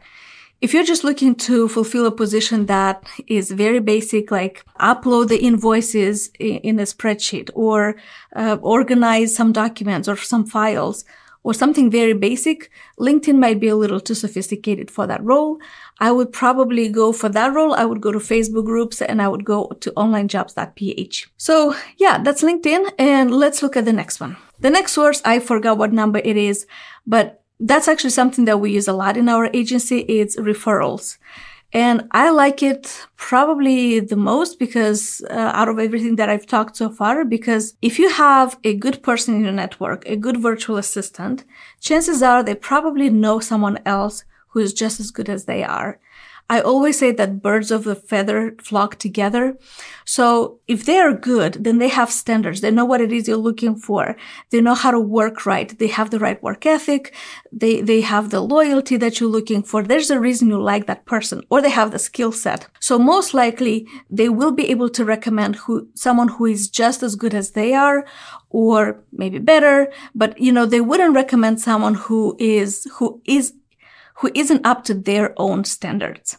If 0.61 0.73
you're 0.73 0.83
just 0.83 1.05
looking 1.05 1.35
to 1.35 1.69
fulfill 1.69 2.05
a 2.05 2.11
position 2.11 2.65
that 2.65 3.07
is 3.27 3.51
very 3.51 3.79
basic, 3.79 4.29
like 4.29 4.65
upload 4.79 5.29
the 5.29 5.41
invoices 5.41 6.31
in 6.37 6.79
a 6.79 6.83
spreadsheet 6.83 7.49
or 7.53 7.95
uh, 8.35 8.57
organize 8.61 9.33
some 9.33 9.53
documents 9.53 10.09
or 10.09 10.17
some 10.17 10.45
files, 10.45 11.05
or 11.43 11.53
something 11.53 11.89
very 11.89 12.13
basic, 12.13 12.69
LinkedIn 12.99 13.37
might 13.39 13.59
be 13.59 13.67
a 13.69 13.75
little 13.75 13.99
too 13.99 14.13
sophisticated 14.13 14.91
for 14.91 15.07
that 15.07 15.23
role. 15.23 15.59
I 15.99 16.11
would 16.11 16.31
probably 16.31 16.89
go 16.89 17.11
for 17.11 17.29
that 17.29 17.53
role. 17.53 17.73
I 17.73 17.85
would 17.85 18.01
go 18.01 18.11
to 18.11 18.19
Facebook 18.19 18.65
groups 18.65 19.01
and 19.01 19.21
I 19.21 19.27
would 19.27 19.45
go 19.45 19.67
to 19.79 19.91
onlinejobs.ph. 19.91 21.31
So 21.37 21.75
yeah, 21.97 22.21
that's 22.21 22.43
LinkedIn. 22.43 22.91
And 22.97 23.31
let's 23.31 23.63
look 23.63 23.77
at 23.77 23.85
the 23.85 23.93
next 23.93 24.19
one. 24.19 24.37
The 24.59 24.69
next 24.69 24.91
source, 24.91 25.21
I 25.23 25.39
forgot 25.39 25.77
what 25.77 25.93
number 25.93 26.19
it 26.19 26.35
is, 26.35 26.67
but 27.07 27.43
that's 27.59 27.87
actually 27.87 28.11
something 28.11 28.45
that 28.45 28.59
we 28.59 28.71
use 28.71 28.87
a 28.87 28.93
lot 28.93 29.17
in 29.17 29.29
our 29.29 29.49
agency. 29.53 29.99
It's 29.99 30.35
referrals. 30.35 31.17
And 31.71 32.07
I 32.11 32.31
like 32.31 32.63
it 32.63 33.07
probably 33.15 33.99
the 33.99 34.15
most 34.15 34.57
because 34.57 35.21
uh, 35.29 35.51
out 35.53 35.69
of 35.69 35.77
everything 35.77 36.15
that 36.15 36.29
I've 36.29 36.47
talked 36.47 36.77
so 36.77 36.89
far, 36.89 37.23
because 37.23 37.75
if 37.81 37.99
you 37.99 38.09
have 38.09 38.57
a 38.63 38.73
good 38.73 39.03
person 39.03 39.35
in 39.35 39.43
your 39.43 39.51
network, 39.51 40.03
a 40.07 40.15
good 40.15 40.37
virtual 40.37 40.77
assistant, 40.77 41.45
chances 41.79 42.23
are 42.23 42.41
they 42.41 42.55
probably 42.55 43.09
know 43.09 43.39
someone 43.39 43.77
else 43.85 44.23
who 44.49 44.59
is 44.59 44.73
just 44.73 44.99
as 44.99 45.11
good 45.11 45.29
as 45.29 45.45
they 45.45 45.63
are. 45.63 45.99
I 46.49 46.61
always 46.61 46.97
say 46.97 47.11
that 47.11 47.43
birds 47.43 47.69
of 47.69 47.85
a 47.85 47.93
feather 47.93 48.55
flock 48.59 48.97
together. 48.97 49.55
So 50.03 50.59
if 50.67 50.83
they 50.85 50.97
are 50.97 51.13
good, 51.13 51.63
then 51.63 51.77
they 51.77 51.89
have 51.89 52.11
standards. 52.11 52.61
They 52.61 52.71
know 52.71 52.85
what 52.85 53.01
it 53.01 53.11
is 53.11 53.27
you're 53.27 53.37
looking 53.37 53.75
for. 53.75 54.15
They 54.49 54.59
know 54.59 54.73
how 54.73 54.89
to 54.89 54.99
work 54.99 55.45
right. 55.45 55.77
They 55.77 55.87
have 55.87 56.09
the 56.09 56.17
right 56.17 56.41
work 56.41 56.65
ethic. 56.65 57.13
They, 57.51 57.81
they 57.81 58.01
have 58.01 58.31
the 58.31 58.41
loyalty 58.41 58.97
that 58.97 59.19
you're 59.19 59.29
looking 59.29 59.61
for. 59.61 59.83
There's 59.83 60.09
a 60.09 60.19
reason 60.19 60.49
you 60.49 60.59
like 60.59 60.87
that 60.87 61.05
person 61.05 61.43
or 61.51 61.61
they 61.61 61.69
have 61.69 61.91
the 61.91 61.99
skill 61.99 62.31
set. 62.31 62.67
So 62.79 62.97
most 62.97 63.35
likely 63.35 63.87
they 64.09 64.29
will 64.29 64.51
be 64.51 64.71
able 64.71 64.89
to 64.89 65.05
recommend 65.05 65.57
who, 65.57 65.87
someone 65.93 66.29
who 66.29 66.47
is 66.47 66.67
just 66.67 67.03
as 67.03 67.15
good 67.15 67.35
as 67.35 67.51
they 67.51 67.75
are 67.75 68.07
or 68.49 69.03
maybe 69.11 69.37
better, 69.37 69.91
but 70.15 70.39
you 70.39 70.51
know, 70.51 70.65
they 70.65 70.81
wouldn't 70.81 71.13
recommend 71.13 71.61
someone 71.61 71.93
who 71.93 72.35
is, 72.39 72.87
who 72.95 73.21
is 73.25 73.53
who 74.19 74.31
isn't 74.33 74.65
up 74.65 74.83
to 74.85 74.93
their 74.93 75.33
own 75.37 75.63
standards. 75.63 76.37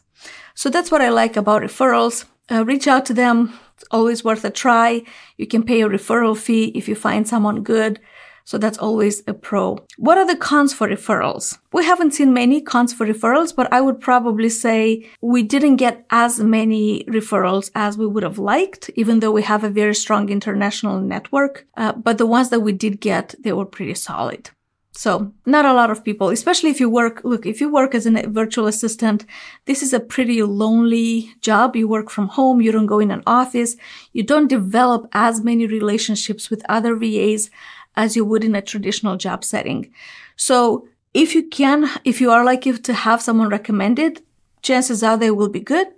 So 0.55 0.69
that's 0.69 0.91
what 0.91 1.01
I 1.01 1.09
like 1.09 1.37
about 1.37 1.63
referrals. 1.63 2.25
Uh, 2.51 2.65
reach 2.65 2.87
out 2.87 3.07
to 3.07 3.15
them. 3.15 3.59
It's 3.75 3.85
always 3.91 4.25
worth 4.25 4.45
a 4.45 4.51
try. 4.51 5.03
You 5.39 5.47
can 5.47 5.63
pay 5.63 5.81
a 5.83 5.89
referral 5.89 6.37
fee 6.37 6.73
if 6.75 6.89
you 6.89 6.95
find 6.95 7.27
someone 7.27 7.63
good. 7.63 8.01
So 8.45 8.59
that's 8.59 8.79
always 8.79 9.23
a 9.27 9.33
pro. 9.33 9.79
What 9.97 10.19
are 10.19 10.27
the 10.27 10.37
cons 10.37 10.75
for 10.75 10.89
referrals? 10.89 11.59
We 11.73 11.85
haven't 11.85 12.15
seen 12.15 12.35
many 12.35 12.61
cons 12.61 12.93
for 12.93 13.07
referrals, 13.07 13.55
but 13.55 13.73
I 13.73 13.81
would 13.81 14.01
probably 14.01 14.49
say 14.49 15.09
we 15.21 15.43
didn't 15.43 15.77
get 15.77 16.05
as 16.11 16.41
many 16.41 17.05
referrals 17.05 17.71
as 17.75 17.97
we 17.97 18.07
would 18.07 18.25
have 18.25 18.39
liked, 18.39 18.91
even 18.97 19.21
though 19.21 19.31
we 19.31 19.43
have 19.43 19.63
a 19.63 19.71
very 19.71 19.95
strong 19.95 20.31
international 20.31 21.01
network. 21.01 21.67
Uh, 21.77 21.93
but 21.93 22.19
the 22.19 22.27
ones 22.27 22.51
that 22.51 22.61
we 22.61 22.73
did 22.73 23.01
get, 23.01 23.35
they 23.39 23.53
were 23.53 23.67
pretty 23.67 23.95
solid. 23.95 24.51
So 24.93 25.33
not 25.47 25.65
a 25.65 25.73
lot 25.73 25.91
of 25.91 26.05
people, 26.05 26.31
especially 26.31 26.71
if 26.71 26.81
you 26.81 26.91
work, 26.91 27.21
look, 27.23 27.47
if 27.47 27.61
you 27.61 27.73
work 27.73 27.95
as 27.95 28.07
a 28.07 28.27
virtual 28.29 28.67
assistant, 28.67 29.25
this 29.67 29.83
is 29.83 29.93
a 29.93 30.01
pretty 30.01 30.43
lonely 30.43 31.33
job. 31.41 31.77
You 31.77 31.89
work 31.89 32.11
from 32.11 32.29
home. 32.29 32.61
You 32.61 32.73
don't 32.73 32.87
go 32.87 32.99
in 32.99 33.11
an 33.11 33.23
office. 33.27 33.77
You 34.13 34.25
don't 34.25 34.49
develop 34.49 35.09
as 35.13 35.43
many 35.43 35.67
relationships 35.67 36.51
with 36.51 36.65
other 36.69 36.97
VAs 36.97 37.51
as 37.97 38.17
you 38.17 38.25
would 38.25 38.45
in 38.45 38.57
a 38.57 38.63
traditional 38.63 39.17
job 39.17 39.45
setting. 39.45 39.93
So 40.37 40.89
if 41.15 41.35
you 41.35 41.49
can, 41.49 41.89
if 42.05 42.21
you 42.21 42.31
are 42.31 42.45
lucky 42.45 42.73
to 42.73 42.93
have 42.93 43.23
someone 43.23 43.49
recommended, 43.49 44.23
chances 44.63 45.03
are 45.03 45.17
they 45.17 45.31
will 45.31 45.49
be 45.49 45.61
good, 45.61 45.89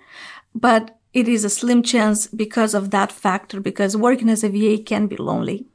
but 0.54 0.98
it 1.12 1.28
is 1.28 1.44
a 1.44 1.50
slim 1.50 1.82
chance 1.82 2.26
because 2.26 2.74
of 2.74 2.90
that 2.90 3.12
factor, 3.12 3.60
because 3.60 3.96
working 3.96 4.30
as 4.30 4.42
a 4.42 4.48
VA 4.48 4.82
can 4.82 5.06
be 5.06 5.16
lonely. 5.16 5.66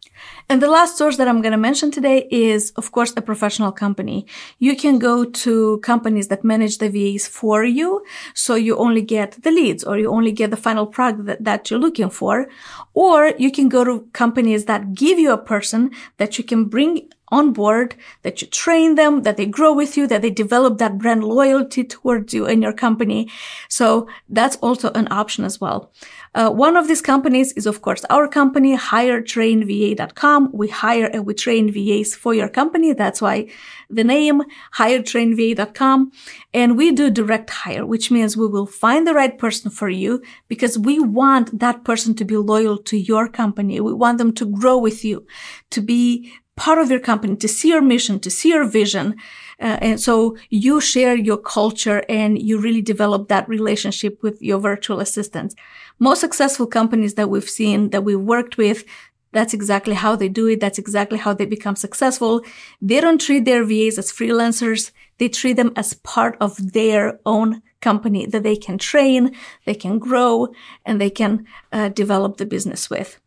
And 0.49 0.61
the 0.61 0.69
last 0.69 0.97
source 0.97 1.17
that 1.17 1.27
I'm 1.27 1.41
going 1.41 1.51
to 1.51 1.57
mention 1.57 1.91
today 1.91 2.27
is, 2.31 2.71
of 2.71 2.91
course, 2.91 3.13
a 3.17 3.21
professional 3.21 3.71
company. 3.71 4.25
You 4.59 4.75
can 4.75 4.97
go 4.99 5.25
to 5.25 5.79
companies 5.79 6.29
that 6.29 6.43
manage 6.43 6.77
the 6.77 6.89
VAs 6.89 7.27
for 7.27 7.63
you. 7.63 8.03
So 8.33 8.55
you 8.55 8.77
only 8.77 9.01
get 9.01 9.43
the 9.43 9.51
leads 9.51 9.83
or 9.83 9.97
you 9.97 10.09
only 10.09 10.31
get 10.31 10.51
the 10.51 10.57
final 10.57 10.85
product 10.85 11.25
that, 11.25 11.43
that 11.43 11.69
you're 11.69 11.79
looking 11.79 12.09
for. 12.09 12.47
Or 12.93 13.33
you 13.37 13.51
can 13.51 13.69
go 13.69 13.83
to 13.83 14.07
companies 14.13 14.65
that 14.65 14.93
give 14.93 15.19
you 15.19 15.31
a 15.31 15.37
person 15.37 15.91
that 16.17 16.37
you 16.37 16.43
can 16.43 16.65
bring 16.65 17.09
on 17.29 17.53
board, 17.53 17.95
that 18.21 18.41
you 18.41 18.47
train 18.47 18.95
them, 18.95 19.23
that 19.23 19.37
they 19.37 19.45
grow 19.45 19.73
with 19.73 19.97
you, 19.97 20.07
that 20.07 20.21
they 20.21 20.29
develop 20.29 20.77
that 20.77 20.97
brand 20.97 21.23
loyalty 21.23 21.83
towards 21.83 22.33
you 22.33 22.45
and 22.45 22.63
your 22.63 22.73
company. 22.73 23.29
So 23.69 24.07
that's 24.29 24.55
also 24.57 24.91
an 24.91 25.07
option 25.11 25.43
as 25.43 25.59
well. 25.59 25.91
Uh, 26.33 26.49
one 26.51 26.77
of 26.77 26.87
these 26.87 27.01
companies 27.01 27.51
is, 27.53 27.65
of 27.65 27.81
course, 27.81 28.05
our 28.09 28.27
company, 28.27 28.77
hiretrainva.com. 28.77 30.51
We 30.53 30.67
hire 30.69 31.07
and 31.07 31.25
we 31.25 31.33
train 31.33 31.71
VAs 31.71 32.15
for 32.15 32.33
your 32.33 32.49
company. 32.49 32.93
That's 32.93 33.21
why 33.21 33.47
the 33.89 34.03
name, 34.03 34.43
hiretrainva.com. 34.75 36.11
And 36.57 36.75
we 36.75 36.91
do 36.91 37.11
direct 37.11 37.51
hire, 37.51 37.85
which 37.85 38.09
means 38.09 38.35
we 38.35 38.47
will 38.47 38.65
find 38.65 39.05
the 39.05 39.13
right 39.13 39.37
person 39.37 39.69
for 39.69 39.89
you 39.89 40.23
because 40.47 40.75
we 40.75 40.99
want 40.99 41.59
that 41.59 41.83
person 41.83 42.15
to 42.15 42.25
be 42.25 42.35
loyal 42.35 42.79
to 42.79 42.97
your 42.97 43.29
company. 43.29 43.79
We 43.79 43.93
want 43.93 44.17
them 44.17 44.33
to 44.33 44.45
grow 44.47 44.79
with 44.79 45.05
you, 45.05 45.27
to 45.69 45.81
be 45.81 46.33
part 46.55 46.79
of 46.79 46.89
your 46.89 46.99
company, 46.99 47.35
to 47.35 47.47
see 47.47 47.69
your 47.69 47.83
mission, 47.83 48.19
to 48.21 48.31
see 48.31 48.49
your 48.49 48.67
vision. 48.67 49.17
Uh, 49.61 49.77
and 49.81 50.01
so 50.01 50.35
you 50.49 50.81
share 50.81 51.15
your 51.15 51.37
culture 51.37 52.03
and 52.09 52.41
you 52.41 52.59
really 52.59 52.81
develop 52.81 53.27
that 53.27 53.47
relationship 53.47 54.23
with 54.23 54.41
your 54.41 54.59
virtual 54.59 54.99
assistants. 54.99 55.53
Most 55.99 56.21
successful 56.21 56.65
companies 56.65 57.13
that 57.13 57.29
we've 57.29 57.47
seen, 57.47 57.91
that 57.91 58.03
we've 58.03 58.19
worked 58.19 58.57
with, 58.57 58.83
that's 59.31 59.53
exactly 59.53 59.93
how 59.93 60.15
they 60.15 60.29
do 60.29 60.47
it. 60.47 60.59
That's 60.59 60.79
exactly 60.79 61.17
how 61.17 61.33
they 61.33 61.45
become 61.45 61.75
successful. 61.75 62.41
They 62.81 63.01
don't 63.01 63.21
treat 63.21 63.45
their 63.45 63.63
VAs 63.63 63.97
as 63.97 64.11
freelancers. 64.11 64.91
They 65.17 65.29
treat 65.29 65.53
them 65.53 65.73
as 65.75 65.93
part 65.93 66.37
of 66.39 66.73
their 66.73 67.19
own 67.25 67.61
company 67.81 68.25
that 68.25 68.43
they 68.43 68.55
can 68.55 68.77
train, 68.77 69.35
they 69.65 69.75
can 69.75 69.99
grow, 69.99 70.47
and 70.85 70.99
they 70.99 71.09
can 71.09 71.45
uh, 71.71 71.89
develop 71.89 72.37
the 72.37 72.45
business 72.45 72.89
with. 72.89 73.19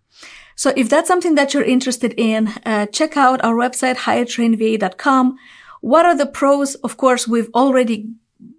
So 0.57 0.73
if 0.77 0.89
that's 0.89 1.09
something 1.09 1.37
that 1.37 1.55
you're 1.55 1.63
interested 1.63 2.13
in, 2.17 2.49
uh, 2.67 2.87
check 2.87 3.17
out 3.17 3.43
our 3.45 3.55
website, 3.55 3.97
hiretrainva.com. 3.97 5.37
What 5.81 6.05
are 6.05 6.17
the 6.17 6.27
pros? 6.27 6.75
Of 6.77 6.97
course, 6.97 7.27
we've 7.27 7.49
already 7.55 8.11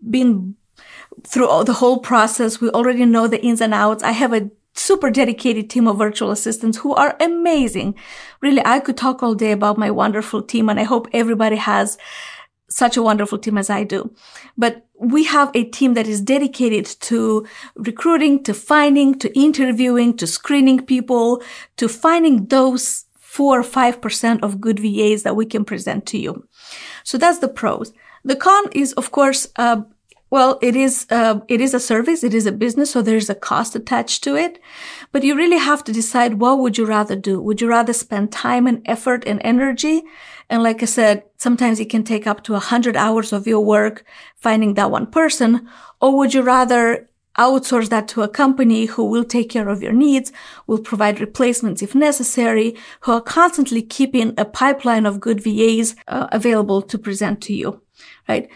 been 0.10 0.56
through 1.24 1.64
the 1.66 1.74
whole 1.74 2.00
process. 2.00 2.60
We 2.60 2.70
already 2.70 3.06
know 3.06 3.28
the 3.28 3.42
ins 3.44 3.62
and 3.62 3.74
outs. 3.74 4.04
I 4.04 4.12
have 4.12 4.34
a 4.34 4.50
super 4.74 5.12
dedicated 5.12 5.70
team 5.70 5.88
of 5.88 5.98
virtual 5.98 6.32
assistants 6.32 6.80
who 6.80 6.94
are 6.96 7.16
amazing. 7.20 7.96
Really, 8.42 8.62
I 8.66 8.80
could 8.80 8.98
talk 8.98 9.22
all 9.22 9.36
day 9.36 9.52
about 9.52 9.78
my 9.78 9.92
wonderful 9.92 10.42
team 10.42 10.70
and 10.70 10.80
I 10.80 10.84
hope 10.84 11.08
everybody 11.14 11.58
has 11.58 11.98
such 12.70 12.98
a 12.98 13.04
wonderful 13.04 13.38
team 13.38 13.58
as 13.58 13.70
I 13.70 13.84
do. 13.84 14.14
But 14.58 14.86
we 14.98 15.26
have 15.26 15.52
a 15.54 15.66
team 15.66 15.94
that 15.96 16.08
is 16.08 16.22
dedicated 16.22 16.86
to 17.02 17.46
recruiting, 17.76 18.44
to 18.44 18.54
finding, 18.54 19.18
to 19.20 19.38
interviewing, 19.38 20.16
to 20.18 20.28
screening 20.28 20.86
people, 20.86 21.42
to 21.78 21.90
finding 21.90 22.46
those 22.46 23.06
four 23.20 23.60
or 23.60 23.64
five 23.64 24.02
percent 24.02 24.44
of 24.44 24.62
good 24.62 24.80
VAs 24.80 25.24
that 25.24 25.36
we 25.36 25.46
can 25.46 25.66
present 25.66 26.06
to 26.06 26.18
you. 26.18 26.48
So 27.04 27.18
that's 27.18 27.40
the 27.40 27.48
pros. 27.48 27.94
The 28.24 28.36
con 28.36 28.66
is, 28.74 28.94
of 28.94 29.12
course, 29.12 29.48
uh, 29.56 29.82
well, 30.32 30.58
it 30.62 30.78
is, 30.78 31.06
uh, 31.10 31.42
it 31.50 31.60
is 31.60 31.74
a 31.74 31.80
service. 31.80 32.24
It 32.24 32.34
is 32.34 32.46
a 32.46 32.54
business. 32.54 32.92
So 32.92 33.02
there's 33.02 33.30
a 33.30 33.36
cost 33.36 33.76
attached 33.76 34.24
to 34.24 34.36
it, 34.38 34.60
but 35.12 35.24
you 35.24 35.36
really 35.36 35.58
have 35.58 35.84
to 35.84 35.92
decide 35.92 36.36
what 36.36 36.60
would 36.60 36.78
you 36.78 36.86
rather 36.86 37.18
do? 37.18 37.42
Would 37.42 37.60
you 37.60 37.68
rather 37.68 37.92
spend 37.92 38.32
time 38.32 38.66
and 38.66 38.82
effort 38.86 39.26
and 39.28 39.42
energy? 39.44 40.04
And 40.50 40.64
like 40.64 40.82
I 40.82 40.86
said, 40.86 41.24
sometimes 41.38 41.82
it 41.82 41.90
can 41.90 42.06
take 42.06 42.26
up 42.26 42.44
to 42.46 42.56
a 42.56 42.60
hundred 42.60 42.96
hours 42.96 43.34
of 43.34 43.46
your 43.46 43.60
work 43.60 44.06
finding 44.38 44.76
that 44.76 44.90
one 44.90 45.08
person. 45.08 45.68
Or 46.00 46.18
would 46.18 46.34
you 46.34 46.44
rather 46.44 47.10
outsource 47.38 47.90
that 47.90 48.08
to 48.10 48.22
a 48.22 48.30
company 48.30 48.86
who 48.86 49.06
will 49.06 49.24
take 49.26 49.50
care 49.50 49.68
of 49.68 49.82
your 49.82 49.94
needs, 49.94 50.32
will 50.68 50.80
provide 50.80 51.20
replacements 51.20 51.82
if 51.82 51.94
necessary, 51.94 52.76
who 53.02 53.12
are 53.12 53.22
constantly 53.22 53.82
keeping 53.82 54.34
a 54.38 54.46
pipeline 54.46 55.06
of 55.06 55.20
good 55.20 55.42
VAs 55.42 55.96
uh, 56.08 56.28
available 56.32 56.82
to 56.82 56.98
present 56.98 57.42
to 57.42 57.54
you, 57.54 57.82
right? 58.28 58.50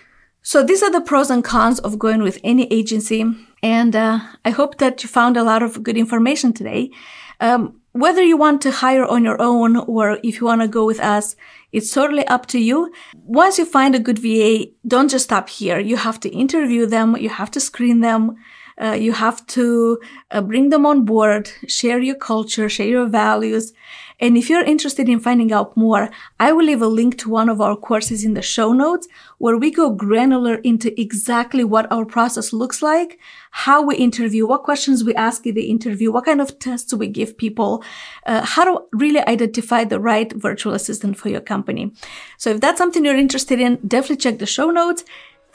So 0.45 0.63
these 0.63 0.83
are 0.83 0.91
the 0.91 1.01
pros 1.01 1.31
and 1.31 1.43
cons 1.43 1.79
of 1.79 1.97
going 1.97 2.21
with 2.21 2.39
any 2.43 2.71
agency. 2.71 3.25
And 3.63 3.95
uh, 3.95 4.19
I 4.45 4.51
hope 4.51 4.77
that 4.77 5.01
you 5.01 5.09
found 5.09 5.37
a 5.37 5.43
lot 5.43 5.63
of 5.63 5.81
good 5.81 5.97
information 5.97 6.53
today. 6.53 6.91
Um, 7.39 7.81
whether 7.93 8.21
you 8.21 8.37
want 8.37 8.61
to 8.61 8.69
hire 8.69 9.03
on 9.05 9.23
your 9.23 9.41
own 9.41 9.75
or 9.75 10.19
if 10.23 10.39
you 10.39 10.45
want 10.45 10.61
to 10.61 10.67
go 10.67 10.85
with 10.85 10.99
us, 10.99 11.35
it's 11.71 11.91
totally 11.91 12.27
up 12.27 12.45
to 12.47 12.59
you. 12.59 12.93
Once 13.15 13.57
you 13.57 13.65
find 13.65 13.95
a 13.95 13.99
good 13.99 14.19
VA, 14.19 14.67
don't 14.87 15.09
just 15.09 15.25
stop 15.25 15.49
here. 15.49 15.79
You 15.79 15.97
have 15.97 16.19
to 16.19 16.29
interview 16.29 16.85
them. 16.85 17.17
You 17.17 17.29
have 17.29 17.49
to 17.51 17.59
screen 17.59 18.01
them. 18.01 18.35
Uh, 18.79 18.91
you 18.91 19.13
have 19.13 19.43
to 19.47 19.99
uh, 20.29 20.41
bring 20.41 20.69
them 20.69 20.85
on 20.85 21.05
board, 21.05 21.49
share 21.67 21.99
your 21.99 22.15
culture, 22.15 22.69
share 22.69 22.87
your 22.87 23.07
values. 23.07 23.73
And 24.19 24.38
if 24.38 24.50
you're 24.50 24.63
interested 24.63 25.10
in 25.10 25.19
finding 25.19 25.51
out 25.51 25.75
more, 25.75 26.10
I 26.39 26.51
will 26.51 26.65
leave 26.65 26.81
a 26.81 26.88
link 26.88 27.17
to 27.19 27.29
one 27.29 27.50
of 27.50 27.60
our 27.60 27.75
courses 27.75 28.24
in 28.24 28.34
the 28.34 28.41
show 28.41 28.74
notes 28.74 29.07
where 29.38 29.57
we 29.57 29.72
go 29.72 29.89
granular 29.89 30.55
into 30.55 31.00
exactly 31.00 31.63
what 31.63 31.91
our 31.91 32.05
process 32.05 32.53
looks 32.53 32.81
like, 32.81 33.19
how 33.51 33.81
we 33.81 33.95
interview, 33.95 34.48
what 34.48 34.63
questions 34.63 35.03
we 35.03 35.13
ask 35.15 35.45
in 35.45 35.55
the 35.55 35.69
interview, 35.69 36.12
what 36.12 36.25
kind 36.25 36.41
of 36.41 36.57
tests 36.60 36.93
we 36.93 37.07
give 37.07 37.38
people, 37.38 37.84
uh, 38.25 38.45
how 38.45 38.63
to 38.63 38.84
really 38.93 39.22
identify 39.27 39.84
the 39.84 40.00
right 40.00 40.31
virtual 40.34 40.74
assistant 40.74 41.17
for 41.17 41.29
your 41.29 41.41
company. 41.41 41.91
So 42.38 42.51
if 42.51 42.62
that's 42.62 42.77
something 42.77 43.03
you're 43.03 43.17
interested 43.17 43.60
in, 43.60 43.79
definitely 43.88 44.17
check 44.17 44.39
the 44.39 44.45
show 44.45 44.72
notes. 44.72 45.03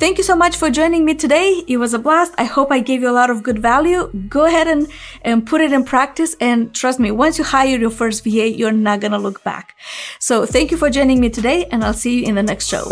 Thank 0.00 0.16
you 0.16 0.25
so 0.25 0.35
much 0.35 0.57
for 0.57 0.71
joining 0.71 1.04
me 1.04 1.14
today. 1.14 1.62
It 1.69 1.76
was 1.76 1.92
a 1.92 1.99
blast. 1.99 2.33
I 2.38 2.45
hope 2.45 2.73
I 2.73 2.80
gave 2.80 3.02
you 3.02 3.11
a 3.11 3.12
lot 3.12 3.28
of 3.28 3.42
good 3.42 3.59
value. 3.59 4.11
Go 4.30 4.47
ahead 4.47 4.66
and, 4.66 4.88
and 5.21 5.47
put 5.47 5.61
it 5.61 5.75
in 5.75 5.85
practice. 5.85 6.35
And 6.40 6.75
trust 6.75 6.99
me, 6.99 7.11
once 7.11 7.37
you 7.37 7.45
hire 7.45 7.76
your 7.76 7.90
first 7.90 8.25
VA, 8.25 8.49
you're 8.49 8.73
not 8.73 9.00
going 9.00 9.12
to 9.12 9.19
look 9.19 9.45
back. 9.45 9.76
So 10.19 10.47
thank 10.47 10.71
you 10.71 10.78
for 10.78 10.88
joining 10.88 11.21
me 11.21 11.28
today 11.28 11.66
and 11.66 11.85
I'll 11.85 11.92
see 11.92 12.21
you 12.21 12.25
in 12.25 12.35
the 12.35 12.42
next 12.42 12.69
show. 12.69 12.88